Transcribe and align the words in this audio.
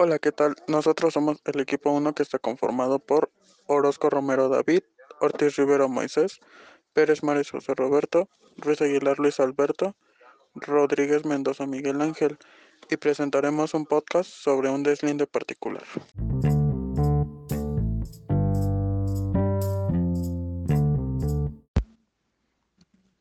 Hola, 0.00 0.20
¿qué 0.20 0.30
tal? 0.30 0.54
Nosotros 0.68 1.14
somos 1.14 1.38
el 1.44 1.58
equipo 1.58 1.90
1 1.90 2.14
que 2.14 2.22
está 2.22 2.38
conformado 2.38 3.00
por 3.00 3.32
Orozco 3.66 4.08
Romero 4.08 4.48
David, 4.48 4.82
Ortiz 5.20 5.56
Rivero 5.56 5.88
Moisés, 5.88 6.38
Pérez 6.92 7.24
Mares 7.24 7.50
José 7.50 7.74
Roberto, 7.74 8.28
Ruiz 8.58 8.80
Aguilar 8.80 9.18
Luis 9.18 9.40
Alberto, 9.40 9.96
Rodríguez 10.54 11.24
Mendoza 11.24 11.66
Miguel 11.66 12.00
Ángel 12.00 12.38
y 12.88 12.96
presentaremos 12.96 13.74
un 13.74 13.86
podcast 13.86 14.30
sobre 14.30 14.70
un 14.70 14.84
deslinde 14.84 15.26
particular. 15.26 15.82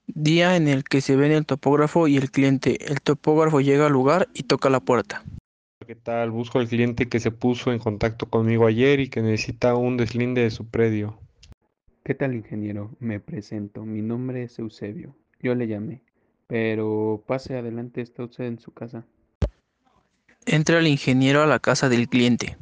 Día 0.05 0.55
en 0.55 0.67
el 0.67 0.84
que 0.84 1.02
se 1.02 1.16
ven 1.16 1.31
el 1.31 1.48
topógrafo 1.48 2.07
y 2.07 2.17
el 2.17 2.30
cliente. 2.30 2.85
El 2.85 3.02
topógrafo 3.02 3.62
llega 3.62 3.88
al 3.88 3.94
lugar 3.94 4.30
y 4.35 4.44
toca 4.44 4.70
la 4.70 4.80
puerta. 4.80 5.23
¿Qué 5.88 5.96
tal? 5.96 6.32
Busco 6.32 6.59
al 6.59 6.68
cliente 6.68 7.08
que 7.08 7.22
se 7.22 7.32
puso 7.32 7.72
en 7.72 7.80
contacto 7.80 8.26
conmigo 8.26 8.68
ayer 8.68 9.00
y 9.00 9.08
que 9.08 9.22
necesita 9.22 9.73
un 9.76 9.96
deslinde 9.96 10.41
de 10.41 10.52
su 10.52 10.68
predio. 10.68 11.18
¿Qué 12.04 12.13
tal, 12.13 12.36
ingeniero? 12.36 12.91
Me 13.00 13.22
presento. 13.22 13.86
Mi 13.86 14.02
nombre 14.02 14.44
es 14.44 14.60
Eusebio. 14.60 15.16
Yo 15.40 15.55
le 15.55 15.66
llamé. 15.66 16.02
Pero 16.48 17.23
pase 17.26 17.58
adelante, 17.58 18.02
está 18.02 18.26
usted 18.26 18.44
en 18.44 18.60
su 18.60 18.73
casa. 18.73 19.05
Entra 20.46 20.80
el 20.80 20.88
ingeniero 20.88 21.41
a 21.41 21.48
la 21.48 21.60
casa 21.60 21.88
del 21.88 22.10
cliente. 22.10 22.58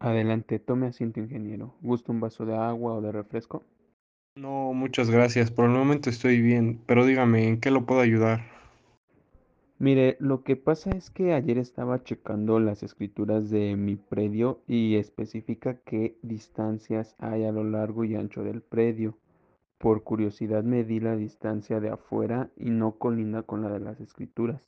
Adelante, 0.00 0.58
tome 0.58 0.88
asiento, 0.88 1.20
ingeniero. 1.20 1.76
¿Gusta 1.82 2.10
un 2.10 2.18
vaso 2.18 2.46
de 2.46 2.56
agua 2.56 2.94
o 2.94 3.00
de 3.00 3.12
refresco? 3.12 3.62
No, 4.34 4.72
muchas 4.72 5.08
gracias. 5.08 5.52
Por 5.52 5.66
el 5.66 5.70
momento 5.70 6.10
estoy 6.10 6.40
bien, 6.40 6.80
pero 6.86 7.06
dígame, 7.06 7.46
¿en 7.46 7.60
qué 7.60 7.70
lo 7.70 7.86
puedo 7.86 8.00
ayudar? 8.00 8.59
Mire, 9.80 10.18
lo 10.20 10.42
que 10.44 10.56
pasa 10.56 10.90
es 10.90 11.08
que 11.08 11.32
ayer 11.32 11.56
estaba 11.56 12.04
checando 12.04 12.60
las 12.60 12.82
escrituras 12.82 13.48
de 13.48 13.76
mi 13.76 13.96
predio 13.96 14.60
y 14.68 14.96
especifica 14.96 15.78
qué 15.86 16.18
distancias 16.20 17.14
hay 17.18 17.44
a 17.44 17.52
lo 17.52 17.64
largo 17.64 18.04
y 18.04 18.14
ancho 18.14 18.44
del 18.44 18.60
predio. 18.60 19.16
Por 19.78 20.02
curiosidad 20.02 20.64
medí 20.64 21.00
la 21.00 21.16
distancia 21.16 21.80
de 21.80 21.88
afuera 21.88 22.50
y 22.58 22.68
no 22.68 22.98
colinda 22.98 23.42
con 23.42 23.62
la 23.62 23.70
de 23.70 23.80
las 23.80 23.98
escrituras, 24.02 24.60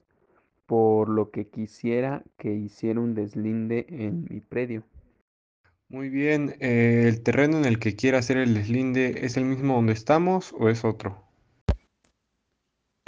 por 0.64 1.10
lo 1.10 1.30
que 1.30 1.46
quisiera 1.46 2.24
que 2.38 2.54
hiciera 2.54 2.98
un 2.98 3.14
deslinde 3.14 3.84
en 3.90 4.26
mi 4.30 4.40
predio. 4.40 4.82
Muy 5.90 6.08
bien, 6.08 6.54
eh, 6.58 7.04
¿el 7.06 7.22
terreno 7.22 7.58
en 7.58 7.66
el 7.66 7.78
que 7.78 7.96
quiere 7.96 8.16
hacer 8.16 8.38
el 8.38 8.54
deslinde 8.54 9.26
es 9.26 9.36
el 9.36 9.44
mismo 9.44 9.74
donde 9.74 9.92
estamos 9.92 10.54
o 10.58 10.70
es 10.70 10.86
otro? 10.86 11.31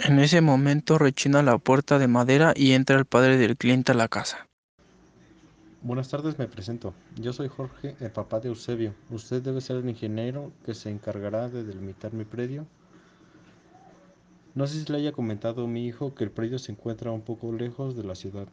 En 0.07 0.19
ese 0.19 0.39
momento 0.39 0.99
rechina 0.99 1.41
la 1.41 1.57
puerta 1.57 1.97
de 1.97 2.07
madera 2.07 2.53
y 2.55 2.73
entra 2.73 2.95
el 2.95 3.05
padre 3.05 3.37
del 3.37 3.57
cliente 3.57 3.91
a 3.91 3.95
la 3.95 4.07
casa. 4.07 4.47
Buenas 5.81 6.09
tardes, 6.09 6.37
me 6.37 6.45
presento. 6.47 6.93
Yo 7.15 7.33
soy 7.33 7.47
Jorge, 7.47 7.95
el 7.99 8.11
papá 8.11 8.39
de 8.39 8.49
Eusebio. 8.49 8.93
Usted 9.09 9.41
debe 9.41 9.61
ser 9.61 9.77
el 9.77 9.89
ingeniero 9.89 10.51
que 10.63 10.75
se 10.75 10.91
encargará 10.91 11.49
de 11.49 11.63
delimitar 11.63 12.13
mi 12.13 12.23
predio. 12.23 12.67
No 14.53 14.67
sé 14.67 14.79
si 14.85 14.91
le 14.91 14.99
haya 14.99 15.11
comentado 15.11 15.63
a 15.63 15.67
mi 15.67 15.87
hijo 15.87 16.13
que 16.13 16.23
el 16.23 16.29
predio 16.29 16.59
se 16.59 16.73
encuentra 16.73 17.09
un 17.09 17.21
poco 17.21 17.51
lejos 17.51 17.97
de 17.97 18.03
la 18.03 18.13
ciudad. 18.13 18.47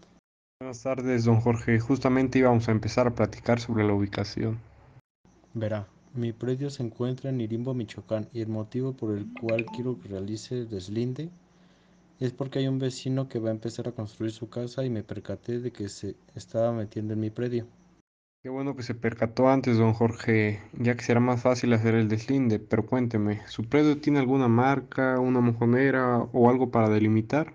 Buenas 0.58 0.82
tardes, 0.82 1.26
don 1.26 1.42
Jorge. 1.42 1.78
Justamente 1.80 2.38
íbamos 2.38 2.66
a 2.70 2.72
empezar 2.72 3.06
a 3.06 3.14
platicar 3.14 3.60
sobre 3.60 3.84
la 3.84 3.92
ubicación. 3.92 4.58
Verá, 5.52 5.86
mi 6.14 6.32
predio 6.32 6.70
se 6.70 6.82
encuentra 6.82 7.28
en 7.28 7.42
Irimbo, 7.42 7.74
Michoacán, 7.74 8.30
y 8.32 8.40
el 8.40 8.48
motivo 8.48 8.94
por 8.94 9.14
el 9.14 9.26
cual 9.38 9.66
quiero 9.66 10.00
que 10.00 10.08
realice 10.08 10.60
el 10.60 10.70
deslinde 10.70 11.28
es 12.24 12.32
porque 12.32 12.60
hay 12.60 12.68
un 12.68 12.78
vecino 12.78 13.28
que 13.28 13.40
va 13.40 13.48
a 13.48 13.52
empezar 13.52 13.88
a 13.88 13.92
construir 13.92 14.30
su 14.30 14.48
casa 14.48 14.84
y 14.84 14.90
me 14.90 15.02
percaté 15.02 15.58
de 15.58 15.72
que 15.72 15.88
se 15.88 16.14
estaba 16.36 16.70
metiendo 16.72 17.14
en 17.14 17.20
mi 17.20 17.30
predio. 17.30 17.66
Qué 18.44 18.48
bueno 18.48 18.76
que 18.76 18.84
se 18.84 18.94
percató 18.94 19.48
antes, 19.48 19.76
don 19.76 19.92
Jorge, 19.92 20.60
ya 20.78 20.94
que 20.94 21.02
será 21.02 21.18
más 21.18 21.42
fácil 21.42 21.72
hacer 21.72 21.96
el 21.96 22.08
deslinde, 22.08 22.60
pero 22.60 22.86
cuénteme, 22.86 23.40
¿su 23.48 23.64
predio 23.64 23.98
tiene 24.00 24.20
alguna 24.20 24.46
marca, 24.46 25.18
una 25.18 25.40
mojonera 25.40 26.18
o 26.32 26.48
algo 26.48 26.70
para 26.70 26.88
delimitar? 26.88 27.54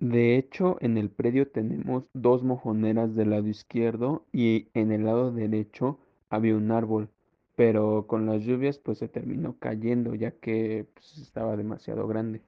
De 0.00 0.36
hecho, 0.38 0.76
en 0.80 0.98
el 0.98 1.08
predio 1.08 1.46
tenemos 1.46 2.02
dos 2.14 2.42
mojoneras 2.42 3.14
del 3.14 3.30
lado 3.30 3.46
izquierdo 3.46 4.26
y 4.32 4.66
en 4.74 4.90
el 4.90 5.04
lado 5.04 5.30
derecho 5.30 6.00
había 6.30 6.56
un 6.56 6.72
árbol, 6.72 7.10
pero 7.54 8.08
con 8.08 8.26
las 8.26 8.42
lluvias 8.42 8.78
pues 8.78 8.98
se 8.98 9.06
terminó 9.06 9.56
cayendo 9.60 10.16
ya 10.16 10.32
que 10.32 10.88
pues, 10.94 11.18
estaba 11.18 11.56
demasiado 11.56 12.08
grande. 12.08 12.42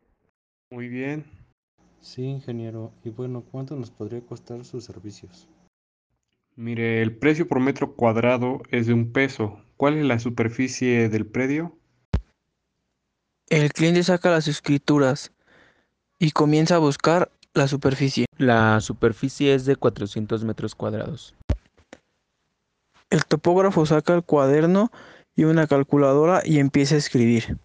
Muy 0.71 0.89
bien. 0.89 1.25
Sí, 2.07 2.23
ingeniero. 2.23 2.93
Y 3.03 3.11
bueno, 3.11 3.43
¿cuánto 3.51 3.75
nos 3.75 3.91
podría 3.91 4.21
costar 4.21 4.65
sus 4.65 4.85
servicios? 4.85 5.49
Mire, 6.55 7.03
el 7.03 7.17
precio 7.17 7.49
por 7.49 7.59
metro 7.59 7.97
cuadrado 7.97 8.63
es 8.71 8.87
de 8.87 8.95
un 8.95 9.11
peso. 9.11 9.61
¿Cuál 9.77 9.99
es 9.99 10.05
la 10.05 10.21
superficie 10.21 11.09
del 11.09 11.27
predio? 11.27 11.77
El 13.49 13.73
cliente 13.73 14.05
saca 14.05 14.31
las 14.31 14.47
escrituras 14.47 15.33
y 16.21 16.31
comienza 16.31 16.77
a 16.77 16.79
buscar 16.79 17.33
la 17.55 17.67
superficie. 17.67 18.27
La 18.39 18.81
superficie 18.81 19.53
es 19.53 19.67
de 19.67 19.75
400 19.75 20.45
metros 20.45 20.77
cuadrados. 20.77 21.35
El 23.11 23.25
topógrafo 23.25 23.85
saca 23.85 24.15
el 24.15 24.23
cuaderno 24.23 24.93
y 25.35 25.43
una 25.43 25.67
calculadora 25.67 26.43
y 26.45 26.61
empieza 26.61 26.95
a 26.95 26.99
escribir. 26.99 27.59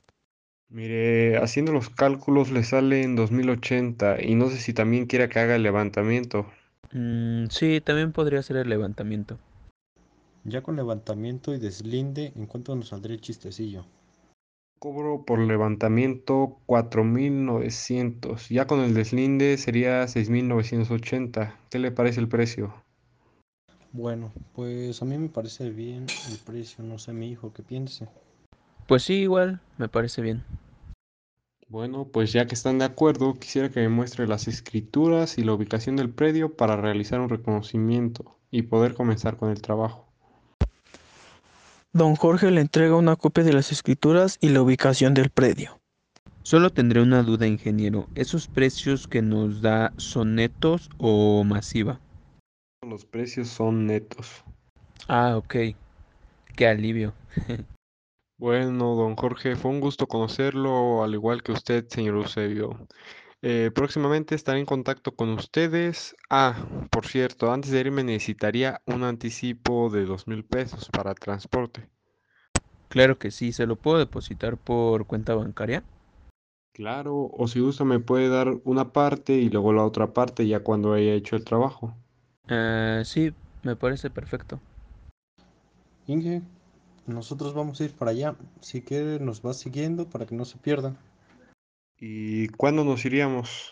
Mire, 0.71 1.35
haciendo 1.37 1.73
los 1.73 1.89
cálculos 1.89 2.49
le 2.49 2.63
sale 2.63 3.03
en 3.03 3.17
2080 3.17 4.23
y 4.23 4.35
no 4.35 4.49
sé 4.49 4.55
si 4.55 4.73
también 4.73 5.05
quiera 5.05 5.27
que 5.27 5.39
haga 5.39 5.57
el 5.57 5.63
levantamiento. 5.63 6.45
Mm, 6.93 7.47
sí, 7.49 7.81
también 7.81 8.13
podría 8.13 8.41
ser 8.41 8.55
el 8.55 8.69
levantamiento. 8.69 9.37
Ya 10.45 10.63
con 10.63 10.77
levantamiento 10.77 11.53
y 11.53 11.59
deslinde, 11.59 12.31
¿en 12.37 12.45
cuánto 12.45 12.73
nos 12.75 12.87
saldría 12.87 13.15
el 13.15 13.21
chistecillo? 13.21 13.85
Cobro 14.79 15.25
por 15.25 15.39
levantamiento 15.39 16.57
4.900. 16.65 18.47
Ya 18.47 18.65
con 18.65 18.79
el 18.79 18.93
deslinde 18.93 19.57
sería 19.57 20.07
6.980. 20.07 21.59
¿Qué 21.69 21.79
le 21.79 21.91
parece 21.91 22.21
el 22.21 22.29
precio? 22.29 22.73
Bueno, 23.91 24.31
pues 24.55 25.01
a 25.01 25.05
mí 25.05 25.17
me 25.17 25.27
parece 25.27 25.69
bien 25.69 26.05
el 26.29 26.37
precio, 26.37 26.81
no 26.81 26.97
sé 26.97 27.11
mi 27.11 27.29
hijo 27.29 27.51
qué 27.53 27.61
piense. 27.61 28.07
Pues 28.91 29.03
sí, 29.03 29.21
igual, 29.21 29.61
me 29.77 29.87
parece 29.87 30.21
bien. 30.21 30.43
Bueno, 31.69 32.09
pues 32.11 32.33
ya 32.33 32.45
que 32.45 32.55
están 32.55 32.77
de 32.77 32.83
acuerdo, 32.83 33.35
quisiera 33.35 33.69
que 33.69 33.79
me 33.79 33.87
muestre 33.87 34.27
las 34.27 34.49
escrituras 34.49 35.37
y 35.37 35.45
la 35.45 35.53
ubicación 35.53 35.95
del 35.95 36.09
predio 36.09 36.57
para 36.57 36.75
realizar 36.75 37.21
un 37.21 37.29
reconocimiento 37.29 38.37
y 38.51 38.63
poder 38.63 38.93
comenzar 38.93 39.37
con 39.37 39.49
el 39.49 39.61
trabajo. 39.61 40.09
Don 41.93 42.17
Jorge 42.17 42.51
le 42.51 42.59
entrega 42.59 42.97
una 42.97 43.15
copia 43.15 43.45
de 43.45 43.53
las 43.53 43.71
escrituras 43.71 44.37
y 44.41 44.49
la 44.49 44.61
ubicación 44.61 45.13
del 45.13 45.29
predio. 45.29 45.79
Solo 46.43 46.69
tendré 46.71 47.01
una 47.01 47.23
duda, 47.23 47.47
ingeniero. 47.47 48.09
¿Esos 48.15 48.49
precios 48.49 49.07
que 49.07 49.21
nos 49.21 49.61
da 49.61 49.93
son 49.95 50.35
netos 50.35 50.89
o 50.97 51.45
masiva? 51.45 52.01
Los 52.85 53.05
precios 53.05 53.47
son 53.47 53.85
netos. 53.85 54.43
Ah, 55.07 55.37
ok. 55.37 55.55
Qué 56.57 56.67
alivio. 56.67 57.13
Bueno, 58.41 58.95
don 58.95 59.15
Jorge, 59.15 59.55
fue 59.55 59.69
un 59.69 59.79
gusto 59.79 60.07
conocerlo, 60.07 61.03
al 61.03 61.13
igual 61.13 61.43
que 61.43 61.51
usted, 61.51 61.87
señor 61.87 62.15
Eusebio. 62.15 62.75
Eh, 63.43 63.69
próximamente 63.71 64.33
estaré 64.33 64.59
en 64.59 64.65
contacto 64.65 65.11
con 65.11 65.29
ustedes. 65.29 66.15
Ah, 66.27 66.55
por 66.89 67.05
cierto, 67.05 67.51
antes 67.51 67.69
de 67.69 67.81
irme 67.81 68.03
necesitaría 68.03 68.81
un 68.87 69.03
anticipo 69.03 69.91
de 69.91 70.05
dos 70.05 70.27
mil 70.27 70.43
pesos 70.43 70.89
para 70.89 71.13
transporte. 71.13 71.87
Claro 72.89 73.19
que 73.19 73.29
sí, 73.29 73.51
¿se 73.51 73.67
lo 73.67 73.75
puedo 73.75 73.99
depositar 73.99 74.57
por 74.57 75.05
cuenta 75.05 75.35
bancaria? 75.35 75.83
Claro, 76.73 77.29
o 77.31 77.47
si 77.47 77.59
gusta 77.59 77.83
me 77.83 77.99
puede 77.99 78.27
dar 78.27 78.57
una 78.63 78.91
parte 78.91 79.33
y 79.33 79.51
luego 79.51 79.71
la 79.71 79.85
otra 79.85 80.13
parte 80.13 80.47
ya 80.47 80.61
cuando 80.61 80.93
haya 80.93 81.13
hecho 81.13 81.35
el 81.35 81.45
trabajo. 81.45 81.93
Eh, 82.47 83.03
sí, 83.05 83.35
me 83.61 83.75
parece 83.75 84.09
perfecto. 84.09 84.59
Inge, 86.07 86.41
nosotros 87.05 87.53
vamos 87.53 87.81
a 87.81 87.85
ir 87.85 87.91
para 87.91 88.11
allá. 88.11 88.35
Si 88.61 88.81
quiere, 88.81 89.19
nos 89.19 89.45
va 89.45 89.53
siguiendo 89.53 90.09
para 90.09 90.25
que 90.25 90.35
no 90.35 90.45
se 90.45 90.57
pierda. 90.57 90.95
¿Y 91.99 92.47
cuándo 92.49 92.83
nos 92.83 93.05
iríamos? 93.05 93.71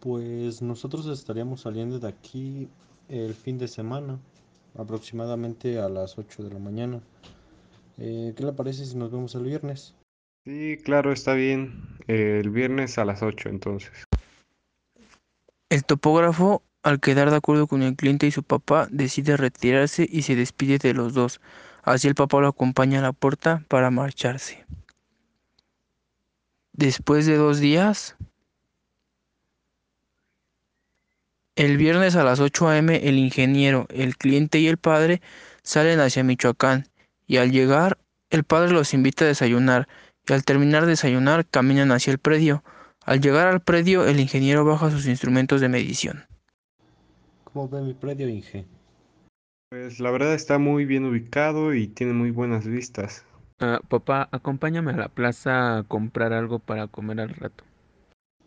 Pues 0.00 0.62
nosotros 0.62 1.06
estaríamos 1.06 1.62
saliendo 1.62 1.98
de 1.98 2.08
aquí 2.08 2.68
el 3.08 3.34
fin 3.34 3.58
de 3.58 3.68
semana, 3.68 4.18
aproximadamente 4.76 5.78
a 5.78 5.88
las 5.88 6.18
8 6.18 6.42
de 6.42 6.50
la 6.50 6.58
mañana. 6.58 7.00
Eh, 7.98 8.34
¿Qué 8.36 8.44
le 8.44 8.52
parece 8.52 8.84
si 8.84 8.96
nos 8.96 9.10
vemos 9.10 9.34
el 9.34 9.44
viernes? 9.44 9.94
Sí, 10.44 10.78
claro, 10.84 11.12
está 11.12 11.34
bien. 11.34 11.82
El 12.06 12.50
viernes 12.50 12.98
a 12.98 13.04
las 13.04 13.22
8 13.22 13.48
entonces. 13.48 14.04
El 15.70 15.84
topógrafo, 15.84 16.62
al 16.82 17.00
quedar 17.00 17.30
de 17.30 17.36
acuerdo 17.36 17.66
con 17.66 17.82
el 17.82 17.96
cliente 17.96 18.26
y 18.26 18.30
su 18.30 18.42
papá, 18.42 18.86
decide 18.90 19.36
retirarse 19.36 20.06
y 20.08 20.22
se 20.22 20.36
despide 20.36 20.78
de 20.78 20.94
los 20.94 21.14
dos. 21.14 21.40
Así 21.86 22.08
el 22.08 22.16
papá 22.16 22.40
lo 22.40 22.48
acompaña 22.48 22.98
a 22.98 23.02
la 23.02 23.12
puerta 23.12 23.64
para 23.68 23.90
marcharse. 23.90 24.66
Después 26.72 27.26
de 27.26 27.36
dos 27.36 27.60
días, 27.60 28.16
El 31.54 31.78
viernes 31.78 32.16
a 32.16 32.24
las 32.24 32.38
8 32.38 32.68
a.m. 32.68 33.08
el 33.08 33.16
ingeniero, 33.16 33.86
el 33.88 34.18
cliente 34.18 34.58
y 34.58 34.66
el 34.66 34.76
padre 34.76 35.22
salen 35.62 36.00
hacia 36.00 36.22
Michoacán 36.22 36.86
y 37.26 37.38
al 37.38 37.50
llegar 37.50 37.96
el 38.28 38.44
padre 38.44 38.72
los 38.72 38.92
invita 38.92 39.24
a 39.24 39.28
desayunar 39.28 39.88
y 40.28 40.34
al 40.34 40.44
terminar 40.44 40.82
de 40.82 40.90
desayunar 40.90 41.46
caminan 41.46 41.92
hacia 41.92 42.10
el 42.10 42.18
predio. 42.18 42.62
Al 43.06 43.22
llegar 43.22 43.46
al 43.46 43.60
predio 43.60 44.06
el 44.06 44.20
ingeniero 44.20 44.66
baja 44.66 44.90
sus 44.90 45.06
instrumentos 45.06 45.62
de 45.62 45.70
medición. 45.70 46.26
¿Cómo 47.44 47.70
ve 47.70 47.80
mi 47.80 47.94
predio, 47.94 48.28
Inge? 48.28 48.66
Pues 49.68 49.98
la 49.98 50.12
verdad 50.12 50.34
está 50.34 50.58
muy 50.58 50.84
bien 50.84 51.04
ubicado 51.04 51.74
y 51.74 51.88
tiene 51.88 52.12
muy 52.12 52.30
buenas 52.30 52.66
vistas. 52.66 53.24
Ah, 53.58 53.80
papá, 53.88 54.28
acompáñame 54.30 54.92
a 54.92 54.96
la 54.96 55.08
plaza 55.08 55.78
a 55.78 55.82
comprar 55.82 56.32
algo 56.32 56.60
para 56.60 56.86
comer 56.86 57.20
al 57.20 57.30
rato. 57.30 57.64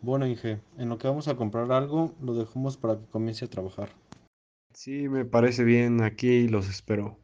Bueno, 0.00 0.26
Inge, 0.26 0.60
en 0.78 0.88
lo 0.88 0.96
que 0.96 1.08
vamos 1.08 1.28
a 1.28 1.36
comprar 1.36 1.70
algo, 1.72 2.14
lo 2.22 2.34
dejamos 2.34 2.78
para 2.78 2.98
que 2.98 3.04
comience 3.06 3.44
a 3.44 3.48
trabajar. 3.48 3.90
Sí, 4.72 5.10
me 5.10 5.26
parece 5.26 5.62
bien, 5.62 6.02
aquí 6.02 6.48
los 6.48 6.70
espero. 6.70 7.18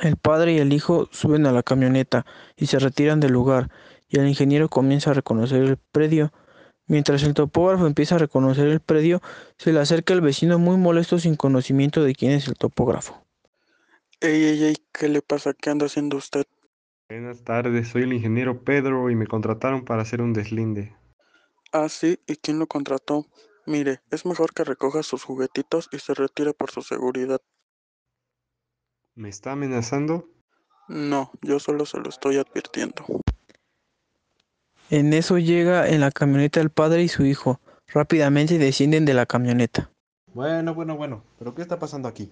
El 0.00 0.16
padre 0.16 0.52
y 0.52 0.58
el 0.58 0.72
hijo 0.72 1.08
suben 1.10 1.46
a 1.46 1.52
la 1.52 1.64
camioneta 1.64 2.26
y 2.56 2.66
se 2.66 2.78
retiran 2.78 3.18
del 3.18 3.32
lugar 3.32 3.70
y 4.08 4.20
el 4.20 4.28
ingeniero 4.28 4.68
comienza 4.68 5.10
a 5.10 5.14
reconocer 5.14 5.62
el 5.62 5.78
predio. 5.78 6.32
Mientras 6.88 7.22
el 7.22 7.34
topógrafo 7.34 7.86
empieza 7.86 8.14
a 8.14 8.18
reconocer 8.18 8.66
el 8.66 8.80
predio, 8.80 9.20
se 9.58 9.72
le 9.72 9.80
acerca 9.80 10.14
el 10.14 10.22
vecino 10.22 10.58
muy 10.58 10.78
molesto 10.78 11.18
sin 11.18 11.36
conocimiento 11.36 12.02
de 12.02 12.14
quién 12.14 12.32
es 12.32 12.48
el 12.48 12.54
topógrafo. 12.54 13.22
Ey, 14.20 14.44
ey, 14.44 14.64
ey, 14.64 14.76
¿qué 14.92 15.08
le 15.08 15.22
pasa? 15.22 15.52
¿Qué 15.52 15.70
anda 15.70 15.86
haciendo 15.86 16.16
usted? 16.16 16.46
Buenas 17.10 17.44
tardes, 17.44 17.88
soy 17.88 18.02
el 18.02 18.12
ingeniero 18.12 18.64
Pedro 18.64 19.10
y 19.10 19.16
me 19.16 19.26
contrataron 19.26 19.84
para 19.84 20.02
hacer 20.02 20.22
un 20.22 20.32
deslinde. 20.32 20.96
Ah, 21.72 21.88
sí, 21.88 22.18
¿y 22.26 22.36
quién 22.36 22.58
lo 22.58 22.66
contrató? 22.66 23.26
Mire, 23.66 24.00
es 24.10 24.24
mejor 24.24 24.54
que 24.54 24.64
recoja 24.64 25.02
sus 25.02 25.24
juguetitos 25.24 25.88
y 25.92 25.98
se 25.98 26.14
retire 26.14 26.54
por 26.54 26.70
su 26.70 26.80
seguridad. 26.80 27.40
¿Me 29.14 29.28
está 29.28 29.52
amenazando? 29.52 30.26
No, 30.88 31.32
yo 31.42 31.60
solo 31.60 31.84
se 31.84 31.98
lo 31.98 32.08
estoy 32.08 32.38
advirtiendo. 32.38 33.04
En 34.90 35.12
eso 35.12 35.36
llega 35.36 35.86
en 35.86 36.00
la 36.00 36.10
camioneta 36.10 36.60
el 36.60 36.70
padre 36.70 37.02
y 37.02 37.08
su 37.08 37.26
hijo. 37.26 37.60
Rápidamente 37.88 38.56
descienden 38.56 39.04
de 39.04 39.12
la 39.12 39.26
camioneta. 39.26 39.90
Bueno, 40.32 40.74
bueno, 40.74 40.96
bueno, 40.96 41.24
pero 41.38 41.54
¿qué 41.54 41.60
está 41.60 41.78
pasando 41.78 42.08
aquí? 42.08 42.30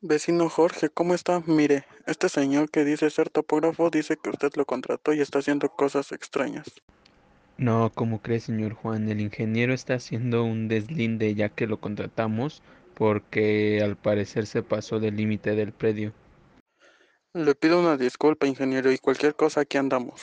Vecino 0.00 0.48
Jorge, 0.48 0.90
¿cómo 0.90 1.14
está? 1.14 1.42
Mire, 1.46 1.86
este 2.06 2.28
señor 2.28 2.70
que 2.70 2.84
dice 2.84 3.10
ser 3.10 3.30
topógrafo 3.30 3.90
dice 3.90 4.16
que 4.16 4.30
usted 4.30 4.52
lo 4.54 4.64
contrató 4.64 5.12
y 5.12 5.20
está 5.20 5.40
haciendo 5.40 5.68
cosas 5.70 6.12
extrañas. 6.12 6.66
No, 7.56 7.90
¿cómo 7.94 8.20
cree, 8.20 8.38
señor 8.38 8.74
Juan? 8.74 9.08
El 9.08 9.20
ingeniero 9.20 9.74
está 9.74 9.94
haciendo 9.94 10.44
un 10.44 10.68
deslinde 10.68 11.34
ya 11.34 11.48
que 11.48 11.66
lo 11.66 11.80
contratamos 11.80 12.62
porque 12.94 13.80
al 13.82 13.96
parecer 13.96 14.46
se 14.46 14.62
pasó 14.62 15.00
del 15.00 15.16
límite 15.16 15.56
del 15.56 15.72
predio. 15.72 16.12
Le 17.32 17.54
pido 17.56 17.80
una 17.80 17.96
disculpa, 17.96 18.46
ingeniero, 18.46 18.92
y 18.92 18.98
cualquier 18.98 19.34
cosa 19.34 19.62
aquí 19.62 19.78
andamos. 19.78 20.20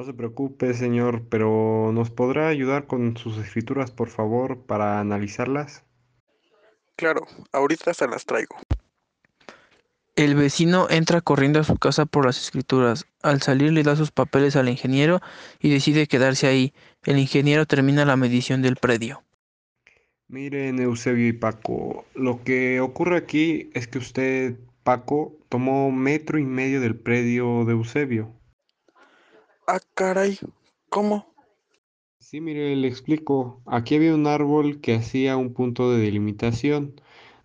No 0.00 0.06
se 0.06 0.14
preocupe, 0.14 0.72
señor, 0.72 1.24
pero 1.28 1.90
¿nos 1.92 2.08
podrá 2.08 2.48
ayudar 2.48 2.86
con 2.86 3.18
sus 3.18 3.36
escrituras, 3.36 3.90
por 3.90 4.08
favor, 4.08 4.62
para 4.62 4.98
analizarlas? 4.98 5.84
Claro, 6.96 7.26
ahorita 7.52 7.92
se 7.92 8.08
las 8.08 8.24
traigo. 8.24 8.56
El 10.16 10.36
vecino 10.36 10.86
entra 10.88 11.20
corriendo 11.20 11.60
a 11.60 11.64
su 11.64 11.76
casa 11.76 12.06
por 12.06 12.24
las 12.24 12.40
escrituras. 12.40 13.04
Al 13.20 13.42
salir 13.42 13.74
le 13.74 13.82
da 13.82 13.94
sus 13.94 14.10
papeles 14.10 14.56
al 14.56 14.70
ingeniero 14.70 15.20
y 15.60 15.68
decide 15.68 16.06
quedarse 16.06 16.46
ahí. 16.46 16.72
El 17.04 17.18
ingeniero 17.18 17.66
termina 17.66 18.06
la 18.06 18.16
medición 18.16 18.62
del 18.62 18.76
predio. 18.76 19.22
Miren, 20.28 20.80
Eusebio 20.80 21.28
y 21.28 21.34
Paco, 21.34 22.06
lo 22.14 22.42
que 22.42 22.80
ocurre 22.80 23.18
aquí 23.18 23.68
es 23.74 23.86
que 23.86 23.98
usted, 23.98 24.56
Paco, 24.82 25.36
tomó 25.50 25.90
metro 25.90 26.38
y 26.38 26.46
medio 26.46 26.80
del 26.80 26.96
predio 26.96 27.66
de 27.66 27.72
Eusebio. 27.72 28.39
Ah, 29.72 29.78
caray, 29.94 30.36
¿cómo? 30.88 31.32
Sí, 32.18 32.40
mire, 32.40 32.74
le 32.74 32.88
explico. 32.88 33.62
Aquí 33.66 33.94
había 33.94 34.16
un 34.16 34.26
árbol 34.26 34.80
que 34.80 34.96
hacía 34.96 35.36
un 35.36 35.54
punto 35.54 35.92
de 35.92 36.00
delimitación. 36.00 37.00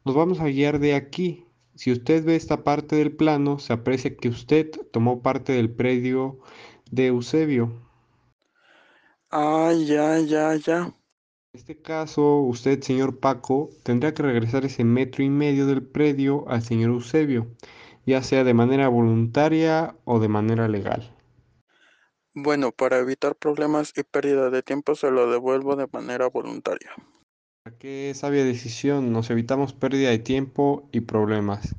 Nos 0.05 0.15
vamos 0.15 0.39
a 0.39 0.45
guiar 0.45 0.79
de 0.79 0.95
aquí. 0.95 1.45
Si 1.75 1.91
usted 1.91 2.25
ve 2.25 2.35
esta 2.35 2.63
parte 2.63 2.95
del 2.95 3.15
plano, 3.15 3.59
se 3.59 3.73
aprecia 3.73 4.17
que 4.17 4.29
usted 4.29 4.71
tomó 4.91 5.21
parte 5.21 5.53
del 5.53 5.69
predio 5.69 6.39
de 6.89 7.07
Eusebio. 7.07 7.71
Ah, 9.29 9.71
ya, 9.77 10.17
ya, 10.17 10.55
ya. 10.55 10.79
En 10.79 11.59
este 11.59 11.79
caso, 11.79 12.39
usted, 12.39 12.81
señor 12.81 13.19
Paco, 13.19 13.69
tendría 13.83 14.15
que 14.15 14.23
regresar 14.23 14.65
ese 14.65 14.83
metro 14.83 15.23
y 15.23 15.29
medio 15.29 15.67
del 15.67 15.83
predio 15.83 16.49
al 16.49 16.63
señor 16.63 16.89
Eusebio, 16.89 17.45
ya 18.07 18.23
sea 18.23 18.43
de 18.43 18.55
manera 18.55 18.87
voluntaria 18.87 19.95
o 20.05 20.19
de 20.19 20.27
manera 20.27 20.67
legal. 20.67 21.14
Bueno, 22.37 22.73
para 22.73 22.99
evitar 22.99 23.35
problemas 23.35 23.93
y 23.95 24.03
pérdida 24.03 24.49
de 24.49 24.61
tiempo 24.61 24.93
se 24.95 25.09
lo 25.09 25.31
devuelvo 25.31 25.77
de 25.77 25.87
manera 25.91 26.27
voluntaria. 26.27 26.91
Qué 27.79 28.11
sabia 28.13 28.43
decisión, 28.43 29.13
nos 29.13 29.29
evitamos 29.29 29.71
pérdida 29.71 30.09
de 30.09 30.19
tiempo 30.19 30.89
y 30.91 30.99
problemas. 30.99 31.75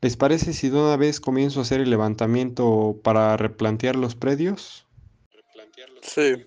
¿Les 0.00 0.16
parece 0.16 0.52
si 0.52 0.70
de 0.70 0.78
una 0.78 0.96
vez 0.96 1.18
comienzo 1.18 1.58
a 1.58 1.62
hacer 1.62 1.80
el 1.80 1.90
levantamiento 1.90 2.96
para 3.02 3.36
replantear 3.36 3.96
los 3.96 4.14
predios? 4.14 4.86
Sí. 6.00 6.46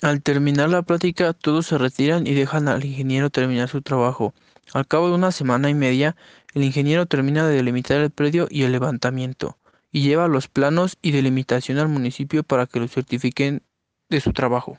Al 0.00 0.22
terminar 0.22 0.70
la 0.70 0.82
plática, 0.82 1.34
todos 1.34 1.66
se 1.66 1.76
retiran 1.76 2.26
y 2.26 2.32
dejan 2.32 2.66
al 2.66 2.82
ingeniero 2.82 3.28
terminar 3.28 3.68
su 3.68 3.82
trabajo. 3.82 4.32
Al 4.72 4.86
cabo 4.86 5.08
de 5.08 5.14
una 5.14 5.32
semana 5.32 5.68
y 5.68 5.74
media, 5.74 6.16
el 6.54 6.64
ingeniero 6.64 7.04
termina 7.04 7.46
de 7.46 7.56
delimitar 7.56 8.00
el 8.00 8.10
predio 8.10 8.48
y 8.50 8.62
el 8.62 8.72
levantamiento, 8.72 9.58
y 9.92 10.02
lleva 10.02 10.26
los 10.26 10.48
planos 10.48 10.98
y 11.02 11.12
delimitación 11.12 11.78
al 11.78 11.88
municipio 11.88 12.42
para 12.42 12.66
que 12.66 12.80
lo 12.80 12.88
certifiquen 12.88 13.62
de 14.08 14.20
su 14.20 14.32
trabajo. 14.32 14.76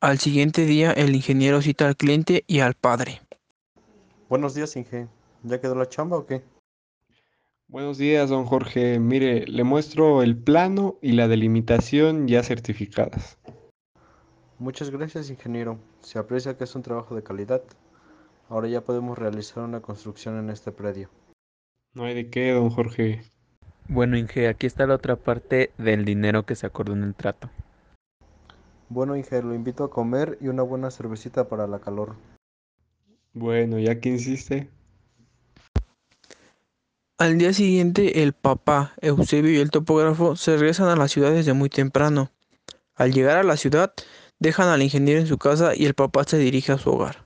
Al 0.00 0.18
siguiente 0.18 0.66
día, 0.66 0.92
el 0.92 1.14
ingeniero 1.14 1.62
cita 1.62 1.86
al 1.86 1.96
cliente 1.96 2.44
y 2.46 2.60
al 2.60 2.74
padre. 2.74 3.20
Buenos 4.28 4.54
días, 4.54 4.74
Inge. 4.76 5.08
¿Ya 5.42 5.60
quedó 5.60 5.74
la 5.74 5.88
chamba 5.88 6.16
o 6.16 6.26
qué? 6.26 6.42
Buenos 7.68 7.98
días, 7.98 8.28
don 8.28 8.44
Jorge. 8.44 8.98
Mire, 8.98 9.46
le 9.46 9.64
muestro 9.64 10.22
el 10.22 10.36
plano 10.36 10.98
y 11.00 11.12
la 11.12 11.28
delimitación 11.28 12.28
ya 12.28 12.42
certificadas. 12.42 13.38
Muchas 14.58 14.90
gracias, 14.90 15.30
ingeniero. 15.30 15.78
Se 16.00 16.18
aprecia 16.18 16.56
que 16.56 16.64
es 16.64 16.74
un 16.74 16.82
trabajo 16.82 17.14
de 17.14 17.22
calidad. 17.22 17.62
Ahora 18.48 18.68
ya 18.68 18.82
podemos 18.82 19.18
realizar 19.18 19.64
una 19.64 19.80
construcción 19.80 20.38
en 20.38 20.50
este 20.50 20.70
predio. 20.70 21.08
No 21.94 22.04
hay 22.04 22.14
de 22.14 22.28
qué, 22.28 22.52
don 22.52 22.70
Jorge. 22.70 23.22
Bueno, 23.88 24.16
Inge, 24.16 24.48
aquí 24.48 24.66
está 24.66 24.86
la 24.86 24.94
otra 24.94 25.16
parte 25.16 25.72
del 25.76 26.04
dinero 26.04 26.44
que 26.44 26.56
se 26.56 26.66
acordó 26.66 26.94
en 26.94 27.04
el 27.04 27.14
trato. 27.14 27.50
Bueno, 28.88 29.16
Inge, 29.16 29.42
lo 29.42 29.54
invito 29.54 29.84
a 29.84 29.90
comer 29.90 30.38
y 30.40 30.48
una 30.48 30.62
buena 30.62 30.90
cervecita 30.90 31.48
para 31.48 31.66
la 31.66 31.80
calor. 31.80 32.16
Bueno, 33.34 33.78
ya 33.78 34.00
que 34.00 34.10
insiste. 34.10 34.70
Al 37.18 37.38
día 37.38 37.52
siguiente, 37.52 38.22
el 38.22 38.32
papá, 38.32 38.94
Eusebio 39.00 39.52
y 39.52 39.58
el 39.58 39.70
topógrafo 39.70 40.36
se 40.36 40.56
regresan 40.56 40.88
a 40.88 40.96
la 40.96 41.08
ciudad 41.08 41.32
desde 41.32 41.52
muy 41.52 41.68
temprano. 41.68 42.30
Al 42.94 43.12
llegar 43.12 43.36
a 43.38 43.44
la 43.44 43.56
ciudad, 43.56 43.92
dejan 44.38 44.68
al 44.68 44.82
ingeniero 44.82 45.20
en 45.20 45.26
su 45.26 45.38
casa 45.38 45.74
y 45.74 45.86
el 45.86 45.94
papá 45.94 46.24
se 46.24 46.38
dirige 46.38 46.72
a 46.72 46.78
su 46.78 46.90
hogar. 46.90 47.23